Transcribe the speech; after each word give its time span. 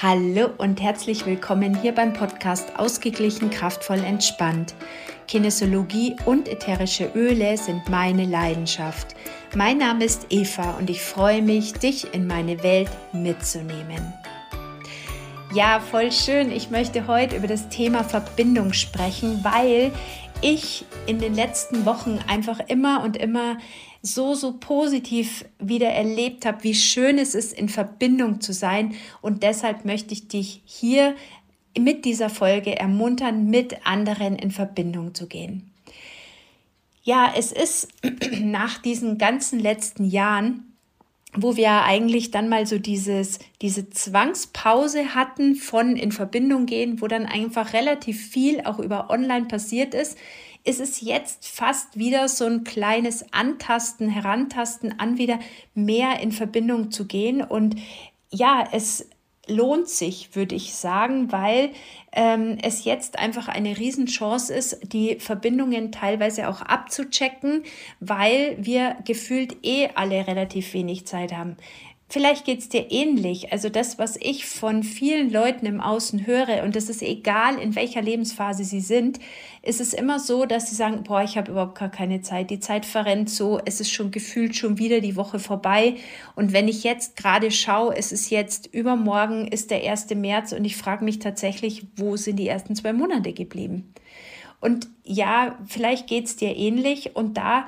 Hallo 0.00 0.50
und 0.58 0.80
herzlich 0.80 1.26
willkommen 1.26 1.74
hier 1.82 1.92
beim 1.92 2.12
Podcast 2.12 2.78
Ausgeglichen, 2.78 3.50
kraftvoll, 3.50 3.98
entspannt. 3.98 4.76
Kinesiologie 5.26 6.14
und 6.24 6.46
ätherische 6.46 7.10
Öle 7.16 7.56
sind 7.56 7.88
meine 7.88 8.24
Leidenschaft. 8.24 9.16
Mein 9.56 9.78
Name 9.78 10.04
ist 10.04 10.28
Eva 10.30 10.78
und 10.78 10.88
ich 10.88 11.02
freue 11.02 11.42
mich, 11.42 11.72
dich 11.72 12.14
in 12.14 12.28
meine 12.28 12.62
Welt 12.62 12.88
mitzunehmen. 13.12 14.14
Ja, 15.52 15.80
voll 15.80 16.12
schön. 16.12 16.52
Ich 16.52 16.70
möchte 16.70 17.08
heute 17.08 17.34
über 17.34 17.48
das 17.48 17.68
Thema 17.68 18.04
Verbindung 18.04 18.74
sprechen, 18.74 19.40
weil 19.42 19.90
ich 20.42 20.84
in 21.08 21.18
den 21.18 21.34
letzten 21.34 21.86
Wochen 21.86 22.20
einfach 22.28 22.60
immer 22.68 23.02
und 23.02 23.16
immer 23.16 23.56
so, 24.02 24.34
so 24.34 24.52
positiv 24.58 25.44
wieder 25.58 25.88
erlebt 25.88 26.46
habe, 26.46 26.62
wie 26.64 26.74
schön 26.74 27.18
es 27.18 27.34
ist, 27.34 27.52
in 27.52 27.68
Verbindung 27.68 28.40
zu 28.40 28.52
sein. 28.52 28.94
Und 29.20 29.42
deshalb 29.42 29.84
möchte 29.84 30.12
ich 30.12 30.28
dich 30.28 30.62
hier 30.64 31.14
mit 31.78 32.04
dieser 32.04 32.30
Folge 32.30 32.78
ermuntern, 32.78 33.46
mit 33.46 33.86
anderen 33.86 34.36
in 34.36 34.50
Verbindung 34.50 35.14
zu 35.14 35.26
gehen. 35.26 35.70
Ja, 37.02 37.32
es 37.36 37.52
ist 37.52 37.88
nach 38.40 38.78
diesen 38.78 39.18
ganzen 39.18 39.58
letzten 39.58 40.04
Jahren, 40.04 40.64
wo 41.34 41.56
wir 41.56 41.84
eigentlich 41.84 42.30
dann 42.30 42.48
mal 42.48 42.66
so 42.66 42.78
dieses, 42.78 43.38
diese 43.60 43.90
Zwangspause 43.90 45.14
hatten 45.14 45.54
von 45.54 45.96
in 45.96 46.12
Verbindung 46.12 46.66
gehen, 46.66 47.00
wo 47.00 47.06
dann 47.06 47.26
einfach 47.26 47.72
relativ 47.72 48.28
viel 48.28 48.62
auch 48.62 48.78
über 48.78 49.10
online 49.10 49.46
passiert 49.46 49.94
ist, 49.94 50.16
ist 50.64 50.80
es 50.80 51.00
jetzt 51.00 51.48
fast 51.48 51.98
wieder 51.98 52.28
so 52.28 52.44
ein 52.44 52.64
kleines 52.64 53.32
Antasten, 53.32 54.08
Herantasten 54.08 54.98
an 54.98 55.18
wieder 55.18 55.38
mehr 55.74 56.20
in 56.20 56.32
Verbindung 56.32 56.90
zu 56.90 57.06
gehen. 57.06 57.42
Und 57.42 57.76
ja, 58.30 58.68
es 58.72 59.08
lohnt 59.48 59.88
sich, 59.88 60.34
würde 60.34 60.54
ich 60.54 60.74
sagen, 60.74 61.32
weil 61.32 61.70
ähm, 62.12 62.58
es 62.62 62.84
jetzt 62.84 63.18
einfach 63.18 63.48
eine 63.48 63.78
Riesenchance 63.78 64.52
ist, 64.52 64.92
die 64.92 65.16
Verbindungen 65.18 65.90
teilweise 65.90 66.48
auch 66.48 66.60
abzuchecken, 66.60 67.62
weil 68.00 68.56
wir 68.60 68.96
gefühlt 69.04 69.56
eh 69.64 69.88
alle 69.94 70.26
relativ 70.26 70.74
wenig 70.74 71.06
Zeit 71.06 71.32
haben. 71.32 71.56
Vielleicht 72.10 72.46
geht 72.46 72.60
es 72.60 72.70
dir 72.70 72.90
ähnlich. 72.90 73.52
Also 73.52 73.68
das, 73.68 73.98
was 73.98 74.16
ich 74.16 74.46
von 74.46 74.82
vielen 74.82 75.30
Leuten 75.30 75.66
im 75.66 75.82
Außen 75.82 76.26
höre, 76.26 76.62
und 76.64 76.74
das 76.74 76.88
ist 76.88 77.02
egal, 77.02 77.58
in 77.58 77.74
welcher 77.74 78.00
Lebensphase 78.00 78.64
sie 78.64 78.80
sind, 78.80 79.18
ist 79.60 79.78
es 79.78 79.92
immer 79.92 80.18
so, 80.18 80.46
dass 80.46 80.70
sie 80.70 80.74
sagen, 80.74 81.02
boah, 81.02 81.22
ich 81.22 81.36
habe 81.36 81.50
überhaupt 81.50 81.78
gar 81.78 81.90
keine 81.90 82.22
Zeit. 82.22 82.48
Die 82.48 82.60
Zeit 82.60 82.86
verrennt 82.86 83.28
so, 83.28 83.60
es 83.62 83.82
ist 83.82 83.92
schon 83.92 84.10
gefühlt 84.10 84.56
schon 84.56 84.78
wieder 84.78 85.02
die 85.02 85.16
Woche 85.16 85.38
vorbei. 85.38 85.96
Und 86.34 86.54
wenn 86.54 86.66
ich 86.66 86.82
jetzt 86.82 87.16
gerade 87.16 87.50
schaue, 87.50 87.94
es 87.94 88.10
ist 88.10 88.30
jetzt 88.30 88.68
übermorgen, 88.72 89.46
ist 89.46 89.70
der 89.70 89.82
1. 89.86 90.08
März 90.14 90.52
und 90.52 90.64
ich 90.64 90.78
frage 90.78 91.04
mich 91.04 91.18
tatsächlich, 91.18 91.86
wo 91.96 92.16
sind 92.16 92.36
die 92.36 92.48
ersten 92.48 92.74
zwei 92.74 92.94
Monate 92.94 93.34
geblieben? 93.34 93.92
Und 94.60 94.88
ja, 95.04 95.58
vielleicht 95.66 96.08
geht 96.08 96.24
es 96.24 96.36
dir 96.36 96.56
ähnlich. 96.56 97.14
Und 97.14 97.36
da 97.36 97.66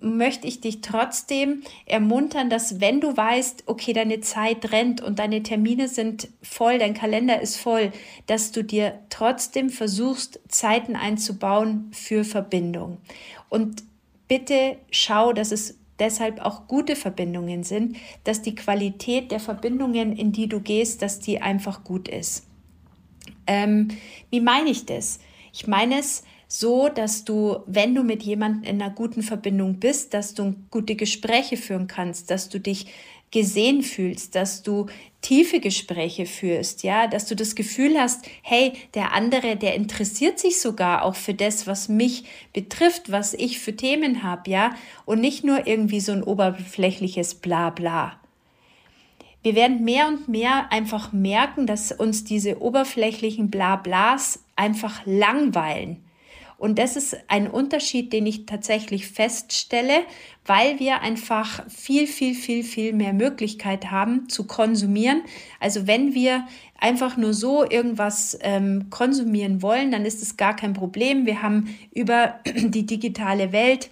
möchte 0.00 0.46
ich 0.46 0.60
dich 0.60 0.80
trotzdem 0.80 1.62
ermuntern, 1.86 2.50
dass 2.50 2.80
wenn 2.80 3.00
du 3.00 3.16
weißt, 3.16 3.64
okay, 3.66 3.92
deine 3.92 4.20
Zeit 4.20 4.72
rennt 4.72 5.00
und 5.00 5.18
deine 5.18 5.42
Termine 5.42 5.88
sind 5.88 6.28
voll, 6.42 6.78
dein 6.78 6.94
Kalender 6.94 7.40
ist 7.40 7.56
voll, 7.56 7.92
dass 8.26 8.52
du 8.52 8.62
dir 8.62 8.98
trotzdem 9.08 9.70
versuchst, 9.70 10.40
Zeiten 10.48 10.96
einzubauen 10.96 11.90
für 11.92 12.24
Verbindung. 12.24 12.98
Und 13.48 13.82
bitte 14.28 14.76
schau, 14.90 15.32
dass 15.32 15.50
es 15.50 15.78
deshalb 15.98 16.40
auch 16.40 16.66
gute 16.66 16.96
Verbindungen 16.96 17.62
sind, 17.62 17.96
dass 18.24 18.42
die 18.42 18.54
Qualität 18.54 19.30
der 19.30 19.40
Verbindungen, 19.40 20.16
in 20.16 20.32
die 20.32 20.48
du 20.48 20.60
gehst, 20.60 21.02
dass 21.02 21.20
die 21.20 21.40
einfach 21.40 21.84
gut 21.84 22.08
ist. 22.08 22.46
Ähm, 23.46 23.88
wie 24.30 24.40
meine 24.40 24.70
ich 24.70 24.86
das? 24.86 25.20
Ich 25.52 25.66
meine 25.66 25.98
es, 25.98 26.24
so, 26.52 26.88
dass 26.88 27.24
du, 27.24 27.60
wenn 27.66 27.94
du 27.94 28.02
mit 28.02 28.24
jemandem 28.24 28.64
in 28.64 28.82
einer 28.82 28.92
guten 28.92 29.22
Verbindung 29.22 29.78
bist, 29.78 30.14
dass 30.14 30.34
du 30.34 30.56
gute 30.72 30.96
Gespräche 30.96 31.56
führen 31.56 31.86
kannst, 31.86 32.28
dass 32.28 32.48
du 32.48 32.58
dich 32.58 32.86
gesehen 33.30 33.82
fühlst, 33.82 34.34
dass 34.34 34.64
du 34.64 34.86
tiefe 35.20 35.60
Gespräche 35.60 36.26
führst, 36.26 36.82
ja, 36.82 37.06
dass 37.06 37.26
du 37.26 37.36
das 37.36 37.54
Gefühl 37.54 37.96
hast, 37.96 38.26
hey, 38.42 38.72
der 38.94 39.12
andere, 39.12 39.54
der 39.54 39.76
interessiert 39.76 40.40
sich 40.40 40.60
sogar 40.60 41.04
auch 41.04 41.14
für 41.14 41.34
das, 41.34 41.68
was 41.68 41.88
mich 41.88 42.24
betrifft, 42.52 43.12
was 43.12 43.32
ich 43.32 43.60
für 43.60 43.76
Themen 43.76 44.24
habe, 44.24 44.50
ja, 44.50 44.74
und 45.04 45.20
nicht 45.20 45.44
nur 45.44 45.68
irgendwie 45.68 46.00
so 46.00 46.10
ein 46.10 46.24
oberflächliches 46.24 47.36
Blabla. 47.36 48.18
Wir 49.44 49.54
werden 49.54 49.84
mehr 49.84 50.08
und 50.08 50.26
mehr 50.26 50.72
einfach 50.72 51.12
merken, 51.12 51.68
dass 51.68 51.92
uns 51.92 52.24
diese 52.24 52.60
oberflächlichen 52.60 53.50
Blablas 53.50 54.40
einfach 54.56 55.02
langweilen. 55.06 56.02
Und 56.60 56.78
das 56.78 56.94
ist 56.94 57.16
ein 57.28 57.48
Unterschied, 57.48 58.12
den 58.12 58.26
ich 58.26 58.44
tatsächlich 58.44 59.08
feststelle, 59.08 60.02
weil 60.44 60.78
wir 60.78 61.00
einfach 61.00 61.66
viel, 61.70 62.06
viel, 62.06 62.34
viel, 62.34 62.62
viel 62.62 62.92
mehr 62.92 63.14
Möglichkeit 63.14 63.90
haben 63.90 64.28
zu 64.28 64.46
konsumieren. 64.46 65.22
Also 65.58 65.86
wenn 65.86 66.12
wir 66.12 66.46
einfach 66.78 67.16
nur 67.16 67.32
so 67.32 67.64
irgendwas 67.64 68.38
ähm, 68.42 68.90
konsumieren 68.90 69.62
wollen, 69.62 69.90
dann 69.90 70.04
ist 70.04 70.22
es 70.22 70.36
gar 70.36 70.54
kein 70.54 70.74
Problem. 70.74 71.24
Wir 71.24 71.40
haben 71.40 71.74
über 71.94 72.40
die 72.44 72.84
digitale 72.84 73.52
Welt 73.52 73.88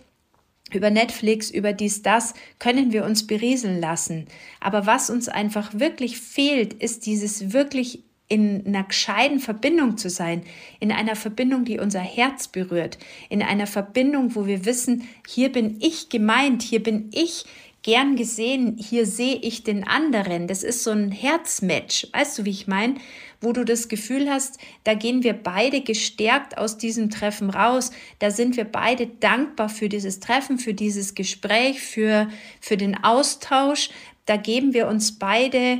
über 0.70 0.90
Netflix, 0.90 1.50
über 1.50 1.72
dies, 1.72 2.02
das, 2.02 2.34
können 2.58 2.92
wir 2.92 3.06
uns 3.06 3.26
berieseln 3.26 3.80
lassen. 3.80 4.26
Aber 4.60 4.84
was 4.84 5.08
uns 5.08 5.30
einfach 5.30 5.72
wirklich 5.72 6.20
fehlt, 6.20 6.74
ist 6.74 7.06
dieses 7.06 7.54
wirklich 7.54 8.04
in 8.28 8.66
einer 8.66 8.84
gescheiten 8.84 9.40
Verbindung 9.40 9.96
zu 9.96 10.10
sein, 10.10 10.42
in 10.80 10.92
einer 10.92 11.16
Verbindung, 11.16 11.64
die 11.64 11.78
unser 11.78 12.00
Herz 12.00 12.48
berührt, 12.48 12.98
in 13.30 13.42
einer 13.42 13.66
Verbindung, 13.66 14.34
wo 14.34 14.46
wir 14.46 14.64
wissen, 14.64 15.08
hier 15.26 15.50
bin 15.50 15.78
ich 15.80 16.10
gemeint, 16.10 16.62
hier 16.62 16.82
bin 16.82 17.08
ich 17.12 17.46
gern 17.82 18.16
gesehen, 18.16 18.76
hier 18.76 19.06
sehe 19.06 19.36
ich 19.36 19.62
den 19.62 19.86
anderen. 19.86 20.46
Das 20.46 20.62
ist 20.62 20.82
so 20.82 20.90
ein 20.90 21.10
Herzmatch, 21.10 22.08
weißt 22.12 22.38
du, 22.38 22.44
wie 22.44 22.50
ich 22.50 22.66
meine? 22.66 22.96
Wo 23.40 23.52
du 23.52 23.64
das 23.64 23.88
Gefühl 23.88 24.28
hast, 24.28 24.58
da 24.84 24.94
gehen 24.94 25.22
wir 25.22 25.32
beide 25.32 25.80
gestärkt 25.80 26.58
aus 26.58 26.76
diesem 26.76 27.08
Treffen 27.08 27.50
raus, 27.50 27.92
da 28.18 28.30
sind 28.30 28.56
wir 28.56 28.64
beide 28.64 29.06
dankbar 29.06 29.68
für 29.68 29.88
dieses 29.88 30.20
Treffen, 30.20 30.58
für 30.58 30.74
dieses 30.74 31.14
Gespräch, 31.14 31.80
für, 31.80 32.28
für 32.60 32.76
den 32.76 33.02
Austausch, 33.02 33.90
da 34.26 34.36
geben 34.36 34.74
wir 34.74 34.88
uns 34.88 35.18
beide 35.18 35.78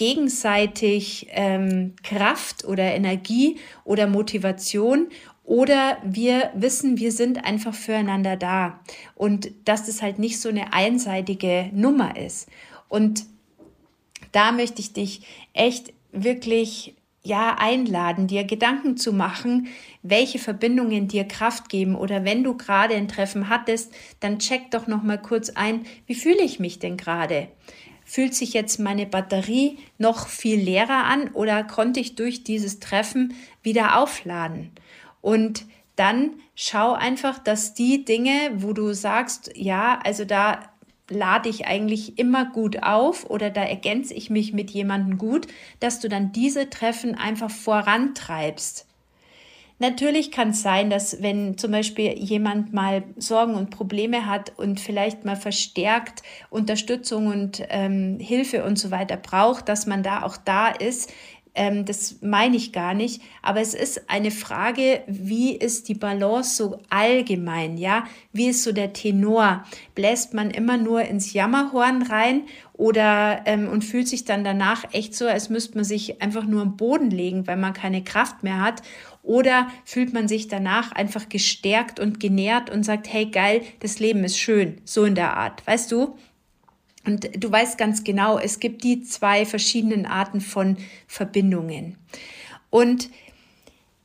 gegenseitig 0.00 1.26
ähm, 1.32 1.92
Kraft 2.02 2.64
oder 2.64 2.84
Energie 2.84 3.58
oder 3.84 4.06
Motivation 4.06 5.08
oder 5.44 5.98
wir 6.02 6.50
wissen, 6.54 6.96
wir 6.96 7.12
sind 7.12 7.44
einfach 7.44 7.74
füreinander 7.74 8.38
da 8.38 8.80
und 9.14 9.50
dass 9.66 9.84
das 9.84 10.00
halt 10.00 10.18
nicht 10.18 10.40
so 10.40 10.48
eine 10.48 10.72
einseitige 10.72 11.68
Nummer 11.74 12.16
ist. 12.16 12.48
Und 12.88 13.26
da 14.32 14.52
möchte 14.52 14.80
ich 14.80 14.94
dich 14.94 15.20
echt 15.52 15.92
wirklich 16.12 16.94
ja 17.22 17.56
einladen, 17.58 18.26
dir 18.26 18.44
Gedanken 18.44 18.96
zu 18.96 19.12
machen, 19.12 19.68
welche 20.02 20.38
Verbindungen 20.38 21.08
dir 21.08 21.24
Kraft 21.24 21.68
geben 21.68 21.94
oder 21.94 22.24
wenn 22.24 22.42
du 22.42 22.56
gerade 22.56 22.94
ein 22.94 23.08
Treffen 23.08 23.50
hattest, 23.50 23.92
dann 24.20 24.38
check 24.38 24.70
doch 24.70 24.86
noch 24.86 25.02
mal 25.02 25.20
kurz 25.20 25.50
ein, 25.50 25.84
wie 26.06 26.14
fühle 26.14 26.42
ich 26.42 26.58
mich 26.58 26.78
denn 26.78 26.96
gerade? 26.96 27.48
Fühlt 28.10 28.34
sich 28.34 28.54
jetzt 28.54 28.80
meine 28.80 29.06
Batterie 29.06 29.78
noch 29.96 30.26
viel 30.26 30.58
leerer 30.58 31.04
an 31.04 31.28
oder 31.28 31.62
konnte 31.62 32.00
ich 32.00 32.16
durch 32.16 32.42
dieses 32.42 32.80
Treffen 32.80 33.34
wieder 33.62 34.00
aufladen? 34.00 34.72
Und 35.20 35.64
dann 35.94 36.32
schau 36.56 36.92
einfach, 36.92 37.38
dass 37.38 37.72
die 37.72 38.04
Dinge, 38.04 38.50
wo 38.56 38.72
du 38.72 38.94
sagst, 38.94 39.52
ja, 39.54 40.00
also 40.02 40.24
da 40.24 40.58
lade 41.08 41.48
ich 41.48 41.68
eigentlich 41.68 42.18
immer 42.18 42.46
gut 42.46 42.82
auf 42.82 43.30
oder 43.30 43.48
da 43.48 43.62
ergänze 43.62 44.12
ich 44.14 44.28
mich 44.28 44.52
mit 44.52 44.72
jemandem 44.72 45.16
gut, 45.16 45.46
dass 45.78 46.00
du 46.00 46.08
dann 46.08 46.32
diese 46.32 46.68
Treffen 46.68 47.14
einfach 47.14 47.52
vorantreibst. 47.52 48.88
Natürlich 49.80 50.30
kann 50.30 50.50
es 50.50 50.60
sein, 50.60 50.90
dass 50.90 51.22
wenn 51.22 51.56
zum 51.56 51.72
Beispiel 51.72 52.12
jemand 52.18 52.74
mal 52.74 53.02
Sorgen 53.16 53.54
und 53.54 53.70
Probleme 53.70 54.26
hat 54.26 54.52
und 54.58 54.78
vielleicht 54.78 55.24
mal 55.24 55.36
verstärkt 55.36 56.22
Unterstützung 56.50 57.28
und 57.28 57.62
ähm, 57.70 58.18
Hilfe 58.20 58.62
und 58.62 58.78
so 58.78 58.90
weiter 58.90 59.16
braucht, 59.16 59.70
dass 59.70 59.86
man 59.86 60.02
da 60.02 60.22
auch 60.22 60.36
da 60.36 60.68
ist. 60.68 61.10
Ähm, 61.54 61.84
das 61.84 62.16
meine 62.22 62.56
ich 62.56 62.72
gar 62.72 62.94
nicht, 62.94 63.22
aber 63.42 63.60
es 63.60 63.74
ist 63.74 64.08
eine 64.08 64.30
Frage, 64.30 65.02
wie 65.08 65.56
ist 65.56 65.88
die 65.88 65.94
Balance 65.94 66.54
so 66.54 66.78
allgemein, 66.90 67.76
ja? 67.76 68.04
Wie 68.32 68.48
ist 68.48 68.62
so 68.62 68.70
der 68.72 68.92
Tenor? 68.92 69.64
Bläst 69.96 70.32
man 70.32 70.50
immer 70.50 70.76
nur 70.76 71.02
ins 71.02 71.32
Jammerhorn 71.32 72.02
rein 72.02 72.42
oder 72.72 73.42
ähm, 73.46 73.68
und 73.68 73.84
fühlt 73.84 74.06
sich 74.06 74.24
dann 74.24 74.44
danach 74.44 74.84
echt 74.92 75.14
so, 75.14 75.26
als 75.26 75.50
müsste 75.50 75.76
man 75.76 75.84
sich 75.84 76.22
einfach 76.22 76.46
nur 76.46 76.62
am 76.62 76.76
Boden 76.76 77.10
legen, 77.10 77.46
weil 77.46 77.56
man 77.56 77.72
keine 77.72 78.04
Kraft 78.04 78.42
mehr 78.42 78.60
hat? 78.60 78.82
Oder 79.22 79.68
fühlt 79.84 80.14
man 80.14 80.28
sich 80.28 80.48
danach 80.48 80.92
einfach 80.92 81.28
gestärkt 81.28 82.00
und 82.00 82.20
genährt 82.20 82.70
und 82.70 82.84
sagt, 82.84 83.12
hey 83.12 83.26
geil, 83.26 83.62
das 83.80 83.98
Leben 83.98 84.24
ist 84.24 84.38
schön, 84.38 84.80
so 84.84 85.04
in 85.04 85.14
der 85.14 85.36
Art, 85.36 85.66
weißt 85.66 85.92
du? 85.92 86.16
Und 87.04 87.42
du 87.42 87.50
weißt 87.50 87.78
ganz 87.78 88.04
genau, 88.04 88.38
es 88.38 88.60
gibt 88.60 88.84
die 88.84 89.02
zwei 89.02 89.46
verschiedenen 89.46 90.06
Arten 90.06 90.40
von 90.40 90.76
Verbindungen. 91.06 91.96
Und 92.68 93.08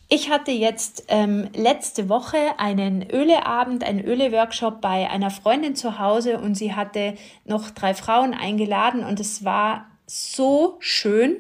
ich 0.08 0.30
hatte 0.30 0.52
jetzt 0.52 1.06
ähm, 1.08 1.50
letzte 1.56 2.10
Woche 2.10 2.38
einen 2.58 3.10
Öleabend, 3.10 3.84
einen 3.84 4.04
Öle-Workshop 4.04 4.80
bei 4.80 5.10
einer 5.10 5.32
Freundin 5.32 5.76
zu 5.76 5.98
Hause 6.00 6.40
und 6.40 6.56
sie 6.56 6.76
hatte 6.76 7.16
noch 7.44 7.72
drei 7.72 7.96
Frauen 7.96 8.34
eingeladen 8.34 9.04
und 9.04 9.20
es 9.20 9.44
war 9.44 9.88
so 10.06 10.78
schön, 10.80 11.38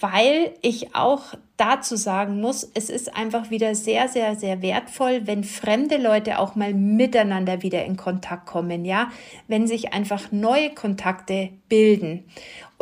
weil 0.00 0.54
ich 0.62 0.94
auch 0.94 1.34
dazu 1.62 1.94
sagen 1.94 2.40
muss, 2.40 2.68
es 2.74 2.90
ist 2.90 3.14
einfach 3.14 3.50
wieder 3.50 3.76
sehr, 3.76 4.08
sehr, 4.08 4.34
sehr 4.34 4.62
wertvoll, 4.62 5.22
wenn 5.26 5.44
fremde 5.44 5.96
Leute 5.96 6.40
auch 6.40 6.56
mal 6.56 6.74
miteinander 6.74 7.62
wieder 7.62 7.84
in 7.84 7.96
Kontakt 7.96 8.46
kommen, 8.46 8.84
ja, 8.84 9.10
wenn 9.46 9.68
sich 9.68 9.92
einfach 9.92 10.32
neue 10.32 10.70
Kontakte 10.74 11.50
bilden. 11.68 12.24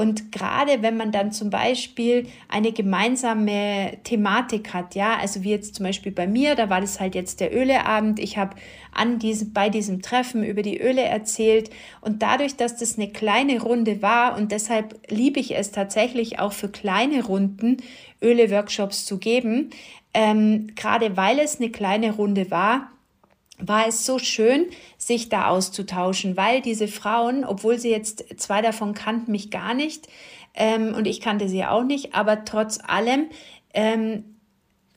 Und 0.01 0.33
gerade 0.33 0.81
wenn 0.81 0.97
man 0.97 1.13
dann 1.13 1.31
zum 1.31 1.51
Beispiel 1.51 2.27
eine 2.49 2.73
gemeinsame 2.73 3.99
Thematik 4.03 4.73
hat, 4.73 4.95
ja, 4.95 5.19
also 5.19 5.43
wie 5.43 5.51
jetzt 5.51 5.75
zum 5.75 5.85
Beispiel 5.85 6.11
bei 6.11 6.27
mir, 6.27 6.55
da 6.55 6.71
war 6.71 6.81
das 6.81 7.01
halt 7.01 7.15
jetzt 7.15 7.39
der 7.39 7.55
Öleabend. 7.55 8.19
Ich 8.19 8.39
habe 8.39 8.57
an 8.95 9.19
diesem, 9.19 9.53
bei 9.53 9.69
diesem 9.69 10.01
Treffen 10.01 10.43
über 10.43 10.63
die 10.63 10.81
Öle 10.81 11.03
erzählt 11.03 11.69
und 12.01 12.23
dadurch, 12.23 12.57
dass 12.57 12.79
das 12.79 12.97
eine 12.97 13.11
kleine 13.11 13.61
Runde 13.61 14.01
war 14.01 14.39
und 14.39 14.53
deshalb 14.53 14.99
liebe 15.11 15.39
ich 15.39 15.55
es 15.55 15.71
tatsächlich 15.71 16.39
auch 16.39 16.55
für 16.55 16.71
kleine 16.71 17.23
Runden 17.23 17.77
Öle-Workshops 18.23 19.05
zu 19.05 19.19
geben, 19.19 19.69
ähm, 20.15 20.69
gerade 20.77 21.19
weil 21.19 21.39
es 21.41 21.61
eine 21.61 21.69
kleine 21.69 22.13
Runde 22.13 22.51
war, 22.51 22.91
war 23.61 23.87
es 23.87 24.05
so 24.05 24.19
schön, 24.19 24.67
sich 24.99 25.29
da 25.29 25.49
auszutauschen, 25.49 26.37
weil 26.37 26.61
diese 26.61 26.89
Frauen, 26.89 27.45
obwohl 27.45 27.79
sie 27.79 27.91
jetzt 27.91 28.25
zwei 28.41 28.63
davon 28.63 28.95
kannten 28.95 29.33
mich 29.33 29.51
gar 29.51 29.75
nicht 29.75 30.09
ähm, 30.55 30.95
und 30.95 31.07
ich 31.07 31.21
kannte 31.21 31.49
sie 31.49 31.65
auch 31.65 31.85
nicht, 31.85 32.15
aber 32.15 32.45
trotz 32.45 32.79
allem 32.85 33.27
ähm, 33.75 34.37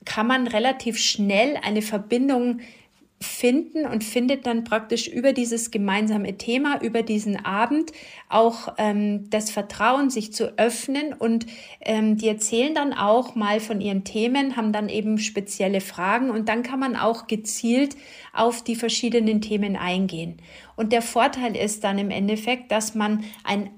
kann 0.06 0.28
man 0.28 0.48
relativ 0.48 0.98
schnell 0.98 1.58
eine 1.64 1.82
Verbindung 1.82 2.60
finden 3.24 3.86
und 3.86 4.04
findet 4.04 4.46
dann 4.46 4.64
praktisch 4.64 5.08
über 5.08 5.34
dieses 5.34 5.72
gemeinsame 5.72 6.38
Thema, 6.38 6.82
über 6.82 7.02
diesen 7.02 7.44
Abend 7.44 7.92
auch 8.30 8.74
ähm, 8.78 9.30
das 9.30 9.50
Vertrauen, 9.52 10.10
sich 10.10 10.34
zu 10.34 10.58
öffnen. 10.58 11.14
Und 11.14 11.46
ähm, 11.82 12.18
die 12.18 12.28
erzählen 12.28 12.76
dann 12.76 12.94
auch 12.94 13.36
mal 13.36 13.60
von 13.60 13.82
ihren 13.82 14.04
Themen, 14.04 14.56
haben 14.56 14.72
dann 14.72 14.90
eben 14.90 15.18
spezielle 15.18 15.82
Fragen. 15.82 16.30
Und 16.30 16.50
dann 16.50 16.64
kann 16.64 16.80
man 16.80 16.96
auch 16.96 17.28
gezielt 17.28 17.96
auf 18.34 18.64
die 18.64 18.76
verschiedenen 18.76 19.42
Themen 19.42 19.76
eingehen. 19.76 20.38
Und 20.76 20.92
der 20.92 21.02
Vorteil 21.02 21.56
ist 21.56 21.84
dann 21.84 21.98
im 21.98 22.10
Endeffekt, 22.10 22.72
dass 22.72 22.96
man 22.96 23.24
ein 23.44 23.70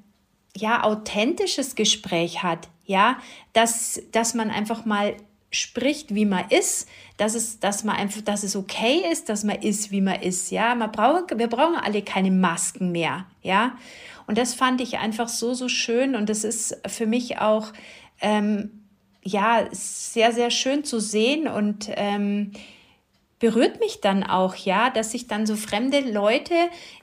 ja 0.55 0.83
authentisches 0.83 1.75
Gespräch 1.75 2.43
hat, 2.43 2.69
ja, 2.85 3.17
dass 3.53 4.01
dass 4.11 4.33
man 4.33 4.49
einfach 4.49 4.85
mal 4.85 5.15
spricht, 5.55 6.13
wie 6.13 6.25
man 6.25 6.49
ist, 6.49 6.87
dass 7.17 7.35
es, 7.35 7.59
dass 7.59 7.83
man 7.83 7.95
einfach, 7.95 8.21
dass 8.21 8.43
es 8.43 8.55
okay 8.55 9.01
ist, 9.11 9.29
dass 9.29 9.43
man 9.43 9.61
ist, 9.61 9.91
wie 9.91 10.01
man 10.01 10.21
ist. 10.21 10.51
Ja, 10.51 10.75
man 10.75 10.91
braucht, 10.91 11.37
wir 11.37 11.47
brauchen 11.47 11.75
alle 11.75 12.01
keine 12.01 12.31
Masken 12.31 12.91
mehr. 12.91 13.25
Ja, 13.41 13.77
und 14.27 14.37
das 14.37 14.53
fand 14.53 14.81
ich 14.81 14.97
einfach 14.97 15.29
so, 15.29 15.53
so 15.53 15.69
schön 15.69 16.15
und 16.15 16.29
das 16.29 16.43
ist 16.43 16.77
für 16.87 17.05
mich 17.05 17.39
auch, 17.39 17.71
ähm, 18.21 18.81
ja, 19.23 19.67
sehr, 19.71 20.31
sehr 20.33 20.51
schön 20.51 20.83
zu 20.83 20.99
sehen 20.99 21.47
und 21.47 21.89
ähm, 21.95 22.51
berührt 23.39 23.79
mich 23.81 23.99
dann 23.99 24.23
auch, 24.23 24.55
ja, 24.55 24.89
dass 24.89 25.11
sich 25.11 25.27
dann 25.27 25.45
so 25.45 25.55
fremde 25.55 25.99
Leute 25.99 26.53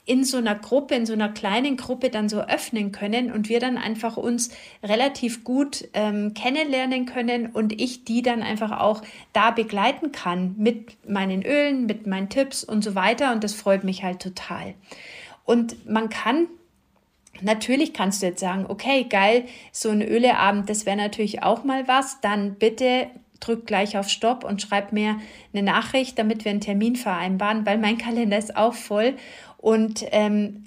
in 0.05 0.23
so 0.23 0.37
einer 0.37 0.55
Gruppe, 0.55 0.95
in 0.95 1.05
so 1.05 1.13
einer 1.13 1.29
kleinen 1.29 1.77
Gruppe 1.77 2.09
dann 2.09 2.27
so 2.27 2.41
öffnen 2.41 2.91
können 2.91 3.31
und 3.31 3.49
wir 3.49 3.59
dann 3.59 3.77
einfach 3.77 4.17
uns 4.17 4.49
relativ 4.81 5.43
gut 5.43 5.87
ähm, 5.93 6.33
kennenlernen 6.33 7.05
können 7.05 7.47
und 7.47 7.79
ich 7.79 8.03
die 8.03 8.23
dann 8.23 8.41
einfach 8.41 8.79
auch 8.79 9.03
da 9.31 9.51
begleiten 9.51 10.11
kann 10.11 10.55
mit 10.57 11.07
meinen 11.07 11.43
Ölen, 11.43 11.85
mit 11.85 12.07
meinen 12.07 12.29
Tipps 12.29 12.63
und 12.63 12.83
so 12.83 12.95
weiter 12.95 13.31
und 13.31 13.43
das 13.43 13.53
freut 13.53 13.83
mich 13.83 14.03
halt 14.03 14.19
total. 14.19 14.73
Und 15.45 15.87
man 15.89 16.09
kann 16.09 16.47
Natürlich 17.41 17.93
kannst 17.93 18.21
du 18.21 18.27
jetzt 18.27 18.39
sagen, 18.39 18.65
okay, 18.69 19.05
geil, 19.09 19.45
so 19.71 19.89
ein 19.89 20.03
Öleabend, 20.03 20.69
das 20.69 20.85
wäre 20.85 20.97
natürlich 20.97 21.41
auch 21.41 21.63
mal 21.63 21.87
was. 21.87 22.21
Dann 22.21 22.55
bitte 22.55 23.07
drück 23.45 23.65
gleich 23.65 23.97
auf 23.97 24.09
Stopp 24.09 24.43
und 24.43 24.61
schreib 24.61 24.91
mir 24.91 25.19
eine 25.53 25.63
Nachricht, 25.63 26.17
damit 26.17 26.45
wir 26.45 26.51
einen 26.51 26.61
Termin 26.61 26.95
vereinbaren, 26.95 27.65
weil 27.65 27.77
mein 27.77 27.97
Kalender 27.97 28.37
ist 28.37 28.55
auch 28.55 28.73
voll 28.73 29.15
und 29.57 30.05
ähm, 30.11 30.65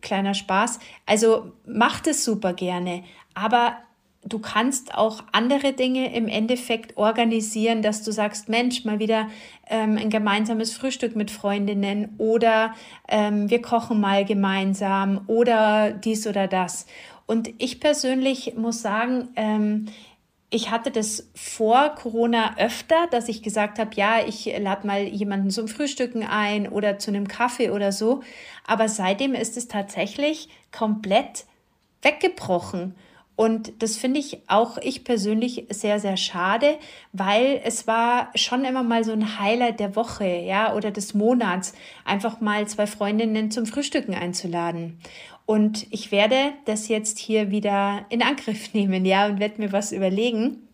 kleiner 0.00 0.34
Spaß. 0.34 0.78
Also 1.06 1.52
mach 1.66 2.00
das 2.00 2.24
super 2.24 2.52
gerne, 2.52 3.04
aber 3.34 3.76
du 4.24 4.38
kannst 4.38 4.94
auch 4.94 5.24
andere 5.32 5.72
Dinge 5.72 6.14
im 6.14 6.28
Endeffekt 6.28 6.96
organisieren, 6.96 7.82
dass 7.82 8.02
du 8.02 8.12
sagst, 8.12 8.48
Mensch, 8.48 8.84
mal 8.84 8.98
wieder 8.98 9.28
ähm, 9.68 9.96
ein 9.98 10.10
gemeinsames 10.10 10.72
Frühstück 10.72 11.16
mit 11.16 11.30
Freundinnen 11.30 12.14
oder 12.18 12.74
ähm, 13.08 13.50
wir 13.50 13.62
kochen 13.62 14.00
mal 14.00 14.24
gemeinsam 14.24 15.22
oder 15.26 15.90
dies 15.90 16.26
oder 16.26 16.46
das. 16.46 16.86
Und 17.26 17.50
ich 17.58 17.80
persönlich 17.80 18.54
muss 18.56 18.82
sagen, 18.82 19.28
ähm, 19.36 19.86
ich 20.52 20.70
hatte 20.70 20.90
das 20.90 21.30
vor 21.34 21.94
Corona 21.94 22.58
öfter, 22.58 23.06
dass 23.10 23.28
ich 23.28 23.42
gesagt 23.42 23.78
habe, 23.78 23.90
ja, 23.94 24.20
ich 24.26 24.44
lade 24.58 24.86
mal 24.86 25.02
jemanden 25.02 25.50
zum 25.50 25.66
Frühstücken 25.66 26.24
ein 26.24 26.68
oder 26.68 26.98
zu 26.98 27.10
einem 27.10 27.26
Kaffee 27.26 27.70
oder 27.70 27.90
so. 27.90 28.22
Aber 28.66 28.86
seitdem 28.90 29.34
ist 29.34 29.56
es 29.56 29.66
tatsächlich 29.66 30.50
komplett 30.70 31.46
weggebrochen. 32.02 32.94
Und 33.34 33.82
das 33.82 33.96
finde 33.96 34.20
ich 34.20 34.42
auch 34.46 34.76
ich 34.78 35.04
persönlich 35.04 35.66
sehr, 35.70 35.98
sehr 35.98 36.16
schade, 36.16 36.78
weil 37.12 37.60
es 37.64 37.86
war 37.86 38.30
schon 38.34 38.64
immer 38.64 38.82
mal 38.82 39.04
so 39.04 39.12
ein 39.12 39.38
Highlight 39.40 39.80
der 39.80 39.96
Woche, 39.96 40.26
ja, 40.26 40.74
oder 40.74 40.90
des 40.90 41.14
Monats, 41.14 41.72
einfach 42.04 42.40
mal 42.40 42.68
zwei 42.68 42.86
Freundinnen 42.86 43.50
zum 43.50 43.64
Frühstücken 43.64 44.14
einzuladen. 44.14 44.98
Und 45.46 45.86
ich 45.90 46.12
werde 46.12 46.52
das 46.66 46.88
jetzt 46.88 47.18
hier 47.18 47.50
wieder 47.50 48.04
in 48.10 48.22
Angriff 48.22 48.74
nehmen, 48.74 49.04
ja, 49.04 49.26
und 49.26 49.40
werde 49.40 49.60
mir 49.60 49.72
was 49.72 49.92
überlegen. 49.92 50.68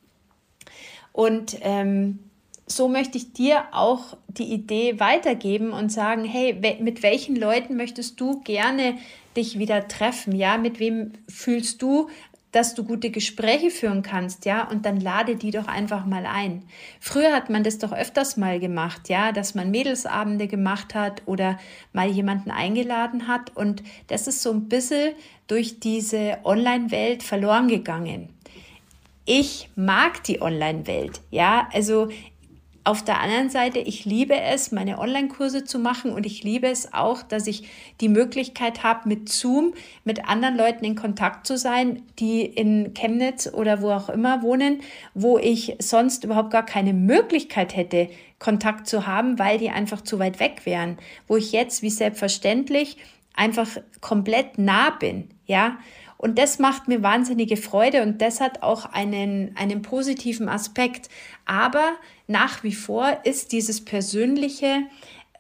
Und 1.13 1.57
ähm, 1.63 2.19
so 2.67 2.89
möchte 2.89 3.19
ich 3.19 3.33
dir 3.33 3.65
auch 3.73 4.17
die 4.29 4.53
Idee 4.53 5.01
weitergeben 5.01 5.73
und 5.73 5.91
sagen, 5.91 6.25
hey, 6.25 6.55
mit 6.81 7.03
welchen 7.03 7.35
Leuten 7.35 7.77
möchtest 7.77 8.21
du 8.21 8.41
gerne 8.41 8.99
dich 9.37 9.59
wieder 9.59 9.89
treffen? 9.89 10.35
Ja, 10.35 10.59
mit 10.59 10.79
wem 10.79 11.13
fühlst 11.29 11.81
du, 11.83 12.09
dass 12.53 12.75
du 12.75 12.85
gute 12.85 13.11
Gespräche 13.11 13.71
führen 13.71 14.03
kannst, 14.03 14.45
ja, 14.47 14.67
und 14.69 14.87
dann 14.87 15.01
lade 15.01 15.37
die 15.37 15.51
doch 15.51 15.69
einfach 15.69 16.07
mal 16.07 16.25
ein. 16.25 16.63
Früher 16.99 17.35
hat 17.35 17.51
man 17.51 17.63
das 17.63 17.79
doch 17.79 17.93
öfters 17.93 18.37
mal 18.37 18.59
gemacht, 18.59 19.09
ja, 19.09 19.33
dass 19.33 19.55
man 19.55 19.71
Mädelsabende 19.71 20.47
gemacht 20.47 20.95
hat 20.95 21.23
oder 21.27 21.59
mal 21.93 22.09
jemanden 22.09 22.51
eingeladen 22.51 23.29
hat 23.29 23.55
und 23.57 23.83
das 24.07 24.27
ist 24.27 24.43
so 24.43 24.51
ein 24.51 24.69
bisschen 24.69 25.15
durch 25.47 25.81
diese 25.81 26.39
Online-Welt 26.45 27.23
verloren 27.23 27.69
gegangen. 27.69 28.31
Ich 29.27 29.69
mag 29.77 30.25
die 30.25 30.41
Online-Welt, 30.41 31.21
ja, 31.31 31.69
also 31.73 32.09
auf 32.89 33.05
der 33.05 33.21
anderen 33.21 33.51
Seite, 33.51 33.81
ich 33.81 34.07
liebe 34.07 34.35
es, 34.35 34.73
meine 34.73 34.99
Online-Kurse 34.99 35.63
zu 35.63 35.79
machen 35.79 36.11
und 36.11 36.25
ich 36.25 36.43
liebe 36.43 36.69
es 36.69 36.95
auch, 36.95 37.23
dass 37.23 37.47
ich 37.47 37.69
die 38.01 38.09
Möglichkeit 38.09 38.83
habe, 38.83 39.07
mit 39.07 39.29
Zoom 39.29 39.75
mit 40.05 40.27
anderen 40.27 40.57
Leuten 40.57 40.87
in 40.87 40.95
Kontakt 40.95 41.47
zu 41.47 41.59
sein, 41.59 42.03
die 42.19 42.47
in 42.47 42.95
Chemnitz 42.95 43.47
oder 43.47 43.83
wo 43.83 43.91
auch 43.91 44.09
immer 44.09 44.41
wohnen, 44.41 44.81
wo 45.13 45.37
ich 45.37 45.77
sonst 45.79 46.25
überhaupt 46.25 46.51
gar 46.51 46.65
keine 46.65 46.95
Möglichkeit 46.95 47.77
hätte, 47.77 48.09
Kontakt 48.39 48.87
zu 48.87 49.07
haben, 49.07 49.39
weil 49.39 49.59
die 49.59 49.69
einfach 49.69 50.01
zu 50.01 50.19
weit 50.19 50.41
weg 50.41 50.63
wären. 50.65 50.97
Wo 51.27 51.37
ich 51.37 51.53
jetzt, 51.53 51.83
wie 51.83 51.91
selbstverständlich, 51.91 52.97
einfach 53.35 53.69
komplett 54.01 54.57
nah 54.57 54.89
bin, 54.91 55.29
ja. 55.45 55.77
Und 56.19 56.37
das 56.37 56.59
macht 56.59 56.89
mir 56.89 57.03
wahnsinnige 57.03 57.57
Freude 57.57 58.03
und 58.03 58.21
das 58.21 58.41
hat 58.41 58.63
auch 58.63 58.87
einen, 58.87 59.57
einen 59.57 59.83
positiven 59.83 60.49
Aspekt. 60.49 61.09
Aber 61.47 61.93
nach 62.27 62.65
wie 62.65 62.75
vor 62.75 63.19
ist 63.23 63.53
dieses 63.53 63.85
Persönliche 63.85 64.83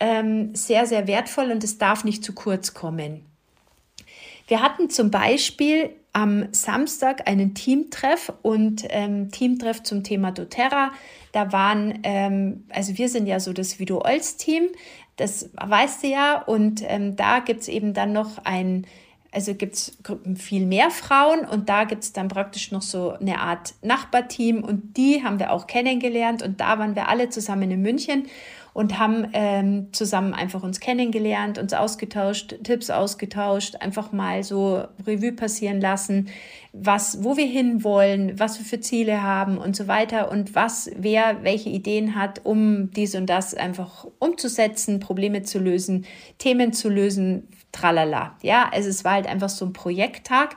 ähm, 0.00 0.54
sehr, 0.54 0.86
sehr 0.86 1.08
wertvoll 1.08 1.50
und 1.50 1.64
es 1.64 1.78
darf 1.78 2.04
nicht 2.04 2.24
zu 2.24 2.32
kurz 2.32 2.74
kommen. 2.74 3.26
Wir 4.46 4.62
hatten 4.62 4.88
zum 4.88 5.10
Beispiel 5.10 5.90
am 6.12 6.46
Samstag 6.52 7.28
einen 7.28 7.54
Teamtreff 7.54 8.32
und 8.42 8.84
ähm, 8.88 9.30
Teamtreff 9.30 9.82
zum 9.82 10.04
Thema 10.04 10.30
doTERRA. 10.30 10.92
Da 11.32 11.52
waren, 11.52 11.98
ähm, 12.04 12.64
also 12.70 12.96
wir 12.96 13.08
sind 13.08 13.26
ja 13.26 13.40
so 13.40 13.52
das 13.52 13.78
Video 13.78 14.00
Olds 14.02 14.36
Team, 14.36 14.68
das 15.16 15.50
weißt 15.54 16.04
du 16.04 16.08
ja, 16.08 16.40
und 16.40 16.82
ähm, 16.86 17.16
da 17.16 17.40
gibt 17.40 17.62
es 17.62 17.68
eben 17.68 17.92
dann 17.92 18.12
noch 18.12 18.38
ein 18.44 18.86
also 19.32 19.54
gibt 19.54 19.74
es 19.74 19.98
viel 20.36 20.64
mehr 20.64 20.90
Frauen 20.90 21.40
und 21.40 21.68
da 21.68 21.84
gibt 21.84 22.02
es 22.02 22.12
dann 22.12 22.28
praktisch 22.28 22.72
noch 22.72 22.82
so 22.82 23.10
eine 23.10 23.40
Art 23.40 23.74
Nachbarteam 23.82 24.64
und 24.64 24.96
die 24.96 25.22
haben 25.22 25.38
wir 25.38 25.52
auch 25.52 25.66
kennengelernt 25.66 26.42
und 26.42 26.60
da 26.60 26.78
waren 26.78 26.96
wir 26.96 27.08
alle 27.08 27.28
zusammen 27.28 27.70
in 27.70 27.82
München 27.82 28.26
und 28.72 28.98
haben 28.98 29.26
ähm, 29.32 29.88
zusammen 29.92 30.34
einfach 30.34 30.62
uns 30.62 30.78
kennengelernt, 30.78 31.58
uns 31.58 31.74
ausgetauscht, 31.74 32.54
Tipps 32.62 32.90
ausgetauscht, 32.90 33.76
einfach 33.80 34.12
mal 34.12 34.44
so 34.44 34.84
Revue 35.04 35.32
passieren 35.32 35.80
lassen, 35.80 36.28
was, 36.72 37.24
wo 37.24 37.36
wir 37.36 37.46
hinwollen, 37.46 38.38
was 38.38 38.58
wir 38.58 38.64
für 38.64 38.80
Ziele 38.80 39.22
haben 39.22 39.58
und 39.58 39.74
so 39.74 39.88
weiter 39.88 40.30
und 40.30 40.54
was, 40.54 40.90
wer 40.96 41.42
welche 41.42 41.70
Ideen 41.70 42.14
hat, 42.14 42.44
um 42.44 42.90
dies 42.92 43.14
und 43.14 43.26
das 43.26 43.52
einfach 43.54 44.06
umzusetzen, 44.20 45.00
Probleme 45.00 45.42
zu 45.42 45.58
lösen, 45.58 46.06
Themen 46.38 46.72
zu 46.72 46.88
lösen, 46.88 47.48
tralala. 47.72 48.36
Ja, 48.42 48.68
also 48.72 48.88
es 48.88 49.04
war 49.04 49.12
halt 49.12 49.26
einfach 49.26 49.48
so 49.48 49.64
ein 49.64 49.72
Projekttag 49.72 50.56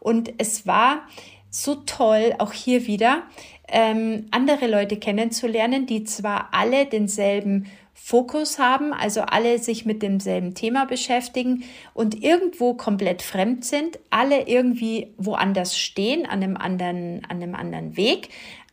und 0.00 0.32
es 0.38 0.66
war 0.66 1.02
so 1.50 1.76
toll, 1.76 2.34
auch 2.38 2.52
hier 2.52 2.86
wieder, 2.86 3.22
ähm, 3.68 4.26
andere 4.30 4.66
Leute 4.66 4.96
kennenzulernen, 4.96 5.86
die 5.86 6.04
zwar 6.04 6.48
alle 6.52 6.86
denselben 6.86 7.66
Fokus 7.94 8.58
haben, 8.58 8.92
also 8.94 9.22
alle 9.22 9.58
sich 9.58 9.84
mit 9.84 10.02
demselben 10.02 10.54
Thema 10.54 10.86
beschäftigen 10.86 11.64
und 11.94 12.22
irgendwo 12.22 12.74
komplett 12.74 13.22
fremd 13.22 13.64
sind, 13.64 13.98
alle 14.08 14.48
irgendwie 14.48 15.12
woanders 15.18 15.76
stehen, 15.76 16.24
an 16.24 16.42
einem 16.42 16.56
anderen, 16.56 17.24
an 17.28 17.42
einem 17.42 17.54
anderen 17.54 17.96
Weg 17.96 18.30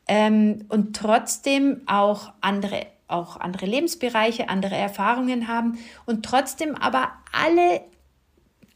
ähm, 0.07 0.65
und 0.69 0.95
trotzdem 0.95 1.81
auch 1.87 2.31
andere, 2.39 2.85
auch 3.07 3.38
andere 3.38 3.65
Lebensbereiche, 3.65 4.50
andere 4.50 4.75
Erfahrungen 4.75 5.47
haben 5.47 5.77
und 6.05 6.25
trotzdem 6.25 6.75
aber 6.75 7.12
alle 7.31 7.81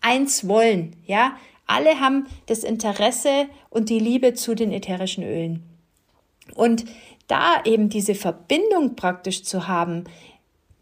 eins 0.01 0.47
wollen, 0.47 0.95
ja, 1.05 1.33
alle 1.67 1.99
haben 1.99 2.27
das 2.47 2.63
Interesse 2.63 3.47
und 3.69 3.89
die 3.89 3.99
Liebe 3.99 4.33
zu 4.33 4.55
den 4.55 4.71
ätherischen 4.71 5.23
Ölen. 5.23 5.63
Und 6.55 6.85
da 7.27 7.61
eben 7.63 7.89
diese 7.89 8.15
Verbindung 8.15 8.95
praktisch 8.95 9.43
zu 9.43 9.67
haben, 9.67 10.05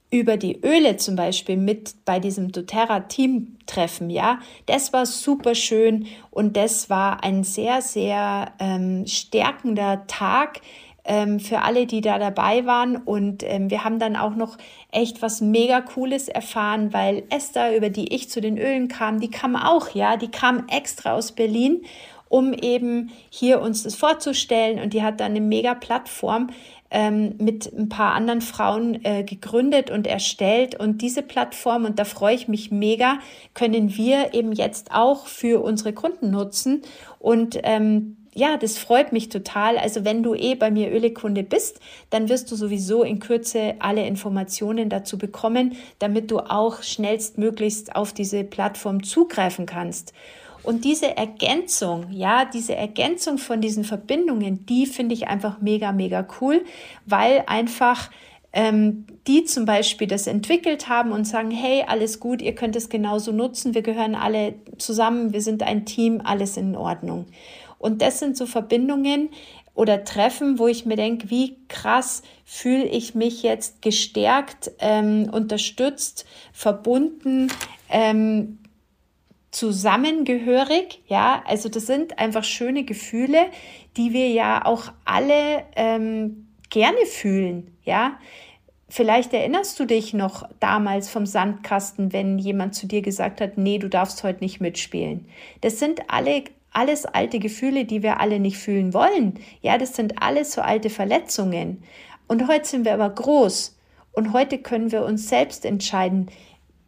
über 0.10 0.38
die 0.38 0.62
Öle 0.64 0.96
zum 0.96 1.18
Beispiel 1.18 1.58
mit 1.58 2.06
bei 2.06 2.22
diesem 2.22 2.54
doTERRA-Team-Treffen, 2.54 4.10
ja, 4.10 4.40
das 4.66 4.94
war 4.94 5.06
super 5.06 5.54
schön 5.54 6.08
und 6.32 6.56
das 6.56 6.90
war 6.90 7.24
ein 7.26 7.44
sehr, 7.44 7.82
sehr 7.82 8.54
ähm, 8.60 9.06
stärkender 9.06 10.08
Tag, 10.08 10.62
ähm, 11.08 11.40
für 11.40 11.62
alle, 11.64 11.88
die 11.88 12.02
da 12.02 12.20
dabei 12.20 12.66
waren. 12.66 12.98
Und 12.98 13.44
ähm, 13.44 13.72
wir 13.72 13.84
haben 13.84 13.98
dann 13.98 14.16
auch 14.16 14.36
noch 14.36 14.58
echt 14.92 15.22
was 15.22 15.42
mega 15.42 15.82
Cooles 15.82 16.28
erfahren, 16.28 16.94
weil 16.94 17.24
Esther, 17.30 17.76
über 17.76 17.90
die 17.90 18.14
ich 18.14 18.30
zu 18.30 18.42
den 18.42 18.58
Ölen 18.58 18.88
kam, 18.88 19.20
die 19.20 19.32
kam 19.32 19.56
auch, 19.56 19.90
ja, 19.96 20.18
die 20.18 20.30
kam 20.30 20.68
extra 20.68 21.14
aus 21.14 21.32
Berlin 21.32 21.82
um 22.30 22.54
eben 22.54 23.12
hier 23.30 23.62
uns 23.62 23.84
das 23.84 23.96
vorzustellen. 23.96 24.80
Und 24.80 24.94
die 24.94 25.04
hat 25.04 25.20
dann 25.22 25.32
eine 25.32 25.42
mega 25.42 25.74
Plattform 25.74 26.50
ähm, 26.90 27.36
mit 27.38 27.72
ein 27.74 27.90
paar 27.90 28.14
anderen 28.14 28.42
Frauen 28.42 29.04
äh, 29.04 29.24
gegründet 29.24 29.90
und 29.92 30.08
erstellt. 30.08 30.80
Und 30.80 31.02
diese 31.02 31.22
Plattform, 31.22 31.86
und 31.86 32.00
da 32.00 32.06
freue 32.06 32.36
ich 32.36 32.48
mich 32.48 32.72
mega, 32.72 33.20
können 33.54 33.96
wir 33.98 34.34
eben 34.34 34.52
jetzt 34.52 34.92
auch 34.94 35.28
für 35.28 35.64
unsere 35.64 35.94
Kunden 35.94 36.32
nutzen. 36.32 36.82
Und 37.20 37.60
ähm, 37.64 38.18
ja, 38.38 38.56
das 38.56 38.78
freut 38.78 39.14
mich 39.14 39.30
total. 39.30 39.80
Also 39.80 40.06
wenn 40.06 40.22
du 40.22 40.36
eh 40.36 40.54
bei 40.54 40.70
mir 40.70 40.92
Ölekunde 40.92 41.42
bist, 41.42 41.80
dann 42.12 42.30
wirst 42.30 42.52
du 42.52 42.56
sowieso 42.56 43.02
in 43.02 43.20
Kürze 43.20 43.74
alle 43.80 44.06
Informationen 44.06 44.90
dazu 44.90 45.18
bekommen, 45.18 45.76
damit 45.98 46.30
du 46.30 46.38
auch 46.40 46.84
schnellstmöglichst 46.84 47.96
auf 47.96 48.14
diese 48.14 48.44
Plattform 48.44 49.02
zugreifen 49.02 49.66
kannst. 49.66 50.14
Und 50.62 50.86
diese 50.86 51.18
Ergänzung, 51.18 52.12
ja, 52.12 52.46
diese 52.46 52.76
Ergänzung 52.76 53.40
von 53.40 53.60
diesen 53.60 53.84
Verbindungen, 53.84 54.68
die 54.68 54.86
finde 54.86 55.16
ich 55.16 55.28
einfach 55.28 55.60
mega, 55.60 55.92
mega 55.92 56.28
cool, 56.40 56.64
weil 57.08 57.44
einfach 57.48 58.12
ähm, 58.54 59.06
die 59.26 59.46
zum 59.46 59.66
Beispiel 59.66 60.08
das 60.08 60.28
entwickelt 60.28 60.90
haben 60.90 61.12
und 61.12 61.26
sagen, 61.26 61.50
hey, 61.50 61.86
alles 61.88 62.20
gut, 62.20 62.44
ihr 62.44 62.54
könnt 62.54 62.76
es 62.76 62.90
genauso 62.90 63.32
nutzen, 63.32 63.74
wir 63.74 63.82
gehören 63.82 64.14
alle 64.14 64.54
zusammen, 64.78 65.34
wir 65.34 65.42
sind 65.42 65.64
ein 65.64 65.86
Team, 65.86 66.22
alles 66.24 66.56
in 66.56 66.76
Ordnung. 66.76 67.26
Und 67.78 68.02
das 68.02 68.20
sind 68.20 68.38
so 68.38 68.46
Verbindungen 68.46 69.30
oder 69.74 70.04
Treffen, 70.04 70.58
wo 70.58 70.68
ich 70.68 70.86
mir 70.86 70.96
denke, 70.96 71.30
wie 71.30 71.58
krass 71.68 72.24
fühle 72.46 72.86
ich 72.86 73.14
mich 73.14 73.44
jetzt 73.44 73.82
gestärkt, 73.82 74.72
ähm, 74.80 75.30
unterstützt, 75.32 76.26
verbunden, 76.52 77.50
ähm, 77.90 78.60
zusammengehörig. 79.52 81.02
Ja, 81.08 81.44
also 81.46 81.70
das 81.70 81.86
sind 81.86 82.18
einfach 82.18 82.44
schöne 82.44 82.86
Gefühle, 82.86 83.48
die 83.98 84.14
wir 84.14 84.30
ja 84.30 84.66
auch 84.66 84.92
alle 85.06 85.64
ähm, 85.76 86.48
gerne 86.70 87.06
fühlen. 87.06 87.78
Ja, 87.84 88.18
Vielleicht 88.90 89.34
erinnerst 89.34 89.78
du 89.82 89.86
dich 89.86 90.14
noch 90.14 90.48
damals 90.62 91.10
vom 91.10 91.26
Sandkasten, 91.26 92.14
wenn 92.14 92.40
jemand 92.40 92.74
zu 92.74 92.88
dir 92.88 93.02
gesagt 93.02 93.42
hat, 93.42 93.58
nee, 93.58 93.80
du 93.80 93.90
darfst 93.90 94.24
heute 94.24 94.42
nicht 94.42 94.62
mitspielen. 94.62 95.28
Das 95.60 95.78
sind 95.80 96.04
alle 96.08 96.46
alles 96.78 97.08
alte 97.08 97.40
Gefühle, 97.40 97.86
die 97.86 98.04
wir 98.04 98.20
alle 98.20 98.40
nicht 98.40 98.58
fühlen 98.58 98.94
wollen. 98.94 99.40
Ja, 99.62 99.80
das 99.80 99.96
sind 99.96 100.22
alles 100.22 100.54
so 100.54 100.62
alte 100.62 100.92
Verletzungen. 100.92 101.82
Und 102.28 102.48
heute 102.48 102.66
sind 102.68 102.86
wir 102.86 102.94
aber 102.94 103.10
groß. 103.10 103.76
Und 104.12 104.32
heute 104.32 104.60
können 104.60 104.92
wir 104.92 105.04
uns 105.04 105.28
selbst 105.28 105.66
entscheiden, 105.66 106.28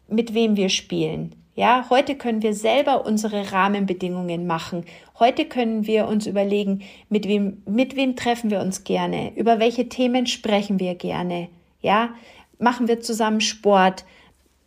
mit 0.08 0.36
wem 0.36 0.56
wir 0.56 0.70
spielen. 0.70 1.36
Ja, 1.56 1.88
heute 1.90 2.16
können 2.16 2.44
wir 2.44 2.54
selber 2.54 3.06
unsere 3.06 3.52
Rahmenbedingungen 3.52 4.46
machen. 4.46 4.86
Heute 5.18 5.46
können 5.46 5.88
wir 5.88 6.08
uns 6.08 6.28
überlegen, 6.28 6.84
mit 7.10 7.28
wem, 7.28 7.64
mit 7.66 7.96
wem 7.96 8.16
treffen 8.16 8.52
wir 8.52 8.62
uns 8.62 8.84
gerne? 8.84 9.36
Über 9.36 9.60
welche 9.60 9.90
Themen 9.90 10.28
sprechen 10.28 10.80
wir 10.80 10.94
gerne? 10.94 11.50
Ja, 11.82 12.12
machen 12.60 12.88
wir 12.88 13.02
zusammen 13.02 13.42
Sport? 13.42 14.06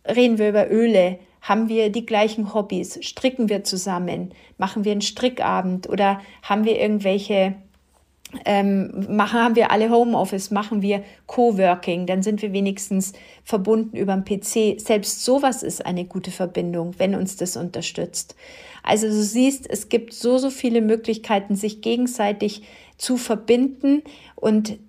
Reden 0.05 0.37
wir 0.37 0.49
über 0.49 0.69
Öle? 0.69 1.17
Haben 1.43 1.67
wir 1.67 1.89
die 1.89 2.05
gleichen 2.05 2.53
Hobbys? 2.53 2.97
Stricken 3.01 3.49
wir 3.49 3.65
zusammen? 3.65 4.33
Machen 4.57 4.85
wir 4.85 4.93
einen 4.93 5.01
Strickabend? 5.01 5.89
Oder 5.89 6.21
haben 6.41 6.63
wir 6.63 6.79
irgendwelche, 6.79 7.55
ähm, 8.45 9.07
machen, 9.09 9.41
haben 9.41 9.57
wir 9.57 9.69
alle 9.69 9.89
Homeoffice? 9.89 10.51
Machen 10.51 10.81
wir 10.81 11.03
Coworking? 11.27 12.07
Dann 12.07 12.23
sind 12.23 12.41
wir 12.41 12.53
wenigstens 12.53 13.11
verbunden 13.43 13.97
über 13.97 14.15
den 14.15 14.23
PC. 14.23 14.79
Selbst 14.79 15.25
sowas 15.25 15.63
ist 15.63 15.85
eine 15.85 16.05
gute 16.05 16.31
Verbindung, 16.31 16.95
wenn 16.97 17.13
uns 17.13 17.35
das 17.35 17.57
unterstützt. 17.57 18.37
Also 18.81 19.07
du 19.07 19.21
siehst, 19.21 19.69
es 19.69 19.89
gibt 19.89 20.13
so, 20.13 20.37
so 20.37 20.49
viele 20.49 20.79
Möglichkeiten, 20.79 21.57
sich 21.57 21.81
gegenseitig 21.81 22.63
zu 22.97 23.17
verbinden 23.17 24.01
und 24.35 24.79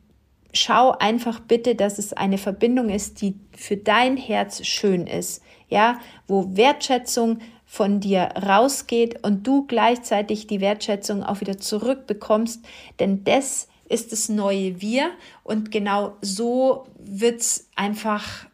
schau 0.54 0.92
einfach 0.92 1.40
bitte, 1.40 1.75
dass 1.75 1.99
es 1.99 2.12
eine 2.12 2.38
Verbindung 2.38 2.88
ist, 2.88 3.20
die 3.20 3.34
für 3.56 3.76
dein 3.76 4.16
Herz 4.16 4.64
schön 4.66 5.06
ist 5.06 5.42
ja, 5.68 6.00
wo 6.26 6.56
Wertschätzung 6.56 7.40
von 7.66 8.00
dir 8.00 8.30
rausgeht 8.40 9.25
und 9.25 9.46
du 9.46 9.66
gleichzeitig 9.66 10.46
die 10.46 10.61
Wertschätzung 10.61 11.23
auch 11.25 11.40
wieder 11.40 11.58
zurückbekommst, 11.58 12.64
denn 13.00 13.25
das 13.25 13.68
ist 13.88 14.12
das 14.12 14.28
neue 14.28 14.80
Wir 14.80 15.11
und 15.42 15.70
genau 15.70 16.16
so 16.20 16.87
wird 16.99 17.40
es 17.40 17.68
einfach 17.75 18.46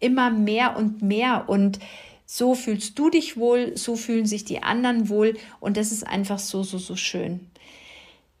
immer 0.00 0.30
mehr 0.30 0.76
und 0.76 1.02
mehr 1.02 1.48
und 1.48 1.78
so 2.26 2.54
fühlst 2.54 2.98
du 2.98 3.08
dich 3.08 3.36
wohl, 3.36 3.76
so 3.76 3.96
fühlen 3.96 4.26
sich 4.26 4.44
die 4.44 4.62
anderen 4.62 5.08
wohl 5.08 5.34
und 5.60 5.76
das 5.76 5.92
ist 5.92 6.06
einfach 6.06 6.38
so, 6.38 6.62
so, 6.62 6.76
so 6.76 6.96
schön. 6.96 7.40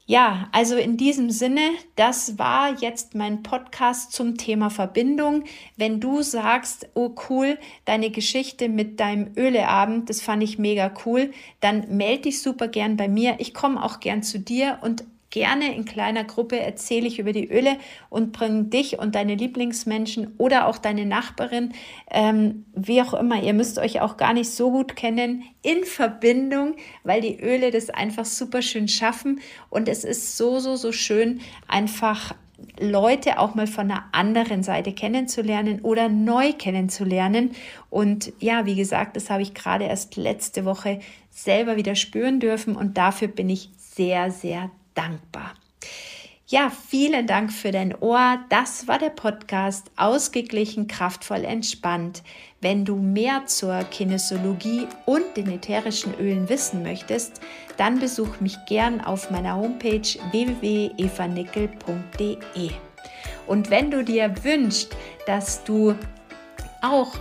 Ja, 0.08 0.48
also 0.52 0.76
in 0.76 0.96
diesem 0.96 1.30
Sinne, 1.30 1.72
das 1.96 2.38
war 2.38 2.78
jetzt 2.80 3.16
mein 3.16 3.42
Podcast 3.42 4.12
zum 4.12 4.36
Thema 4.36 4.70
Verbindung. 4.70 5.42
Wenn 5.76 5.98
du 5.98 6.22
sagst, 6.22 6.88
oh 6.94 7.16
cool, 7.28 7.58
deine 7.86 8.10
Geschichte 8.10 8.68
mit 8.68 9.00
deinem 9.00 9.32
Öleabend, 9.36 10.08
das 10.08 10.22
fand 10.22 10.44
ich 10.44 10.58
mega 10.58 10.94
cool, 11.04 11.32
dann 11.58 11.96
melde 11.96 12.22
dich 12.22 12.40
super 12.40 12.68
gern 12.68 12.96
bei 12.96 13.08
mir. 13.08 13.34
Ich 13.38 13.52
komme 13.52 13.82
auch 13.82 13.98
gern 13.98 14.22
zu 14.22 14.38
dir 14.38 14.78
und 14.80 15.02
gerne 15.30 15.74
in 15.74 15.84
kleiner 15.84 16.24
Gruppe 16.24 16.58
erzähle 16.58 17.06
ich 17.06 17.18
über 17.18 17.32
die 17.32 17.48
Öle 17.48 17.76
und 18.08 18.32
bringe 18.32 18.64
dich 18.64 18.98
und 18.98 19.14
deine 19.14 19.34
Lieblingsmenschen 19.34 20.34
oder 20.38 20.66
auch 20.66 20.78
deine 20.78 21.06
Nachbarin, 21.06 21.72
ähm, 22.10 22.64
wie 22.74 23.02
auch 23.02 23.14
immer, 23.14 23.42
ihr 23.42 23.54
müsst 23.54 23.78
euch 23.78 24.00
auch 24.00 24.16
gar 24.16 24.32
nicht 24.32 24.50
so 24.50 24.70
gut 24.70 24.96
kennen, 24.96 25.44
in 25.62 25.84
Verbindung, 25.84 26.76
weil 27.04 27.20
die 27.20 27.40
Öle 27.40 27.70
das 27.70 27.90
einfach 27.90 28.24
super 28.24 28.62
schön 28.62 28.88
schaffen. 28.88 29.40
Und 29.68 29.88
es 29.88 30.04
ist 30.04 30.36
so, 30.36 30.58
so, 30.58 30.76
so 30.76 30.92
schön, 30.92 31.40
einfach 31.68 32.34
Leute 32.80 33.38
auch 33.38 33.54
mal 33.54 33.66
von 33.66 33.90
einer 33.90 34.04
anderen 34.12 34.62
Seite 34.62 34.92
kennenzulernen 34.92 35.80
oder 35.82 36.08
neu 36.08 36.52
kennenzulernen. 36.52 37.50
Und 37.90 38.32
ja, 38.38 38.64
wie 38.66 38.76
gesagt, 38.76 39.16
das 39.16 39.28
habe 39.28 39.42
ich 39.42 39.54
gerade 39.54 39.84
erst 39.84 40.16
letzte 40.16 40.64
Woche 40.64 41.00
selber 41.30 41.76
wieder 41.76 41.94
spüren 41.94 42.40
dürfen. 42.40 42.76
Und 42.76 42.96
dafür 42.96 43.28
bin 43.28 43.50
ich 43.50 43.70
sehr, 43.76 44.30
sehr 44.30 44.70
dankbar. 44.96 45.54
Ja, 46.48 46.70
vielen 46.70 47.26
Dank 47.26 47.52
für 47.52 47.72
dein 47.72 47.92
Ohr. 48.00 48.38
Das 48.50 48.86
war 48.86 49.00
der 49.00 49.10
Podcast 49.10 49.90
Ausgeglichen, 49.96 50.86
kraftvoll, 50.86 51.44
entspannt. 51.44 52.22
Wenn 52.60 52.84
du 52.84 52.94
mehr 52.94 53.46
zur 53.46 53.82
Kinesiologie 53.82 54.86
und 55.06 55.36
den 55.36 55.50
ätherischen 55.50 56.14
Ölen 56.20 56.48
wissen 56.48 56.84
möchtest, 56.84 57.40
dann 57.78 57.98
besuch 57.98 58.38
mich 58.38 58.56
gern 58.68 59.00
auf 59.00 59.32
meiner 59.32 59.56
Homepage 59.56 60.06
www.evanickel.de. 60.30 62.70
Und 63.48 63.70
wenn 63.70 63.90
du 63.90 64.04
dir 64.04 64.32
wünschst, 64.44 64.96
dass 65.26 65.64
du 65.64 65.96
auch 66.80 67.12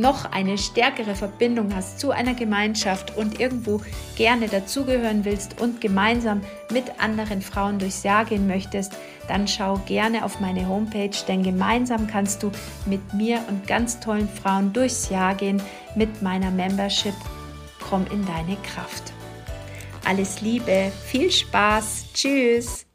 noch 0.00 0.32
eine 0.32 0.58
stärkere 0.58 1.14
Verbindung 1.14 1.74
hast 1.74 2.00
zu 2.00 2.10
einer 2.10 2.34
Gemeinschaft 2.34 3.16
und 3.16 3.38
irgendwo 3.38 3.80
gerne 4.16 4.48
dazugehören 4.48 5.24
willst 5.24 5.60
und 5.60 5.80
gemeinsam 5.80 6.40
mit 6.72 6.84
anderen 6.98 7.42
Frauen 7.42 7.78
durchs 7.78 8.02
Jahr 8.02 8.24
gehen 8.24 8.46
möchtest, 8.46 8.92
dann 9.28 9.46
schau 9.46 9.80
gerne 9.86 10.24
auf 10.24 10.40
meine 10.40 10.66
Homepage, 10.66 11.16
denn 11.28 11.42
gemeinsam 11.42 12.06
kannst 12.06 12.42
du 12.42 12.50
mit 12.86 13.14
mir 13.14 13.40
und 13.48 13.66
ganz 13.66 14.00
tollen 14.00 14.28
Frauen 14.28 14.72
durchs 14.72 15.10
Jahr 15.10 15.34
gehen 15.34 15.62
mit 15.94 16.22
meiner 16.22 16.50
Membership. 16.50 17.14
Komm 17.88 18.06
in 18.10 18.24
deine 18.26 18.56
Kraft. 18.62 19.12
Alles 20.04 20.40
Liebe, 20.40 20.90
viel 21.06 21.30
Spaß, 21.30 22.06
tschüss. 22.14 22.89